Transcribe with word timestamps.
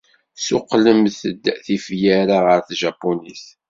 Ssuqqlemt-d 0.37 1.43
tifyar-a 1.65 2.37
ɣer 2.47 2.59
tjapunit. 2.69 3.45